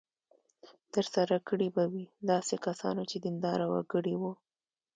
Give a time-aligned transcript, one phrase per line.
[0.93, 4.31] ترسره کړې به وي داسې کسانو چې دینداره وګړي وو.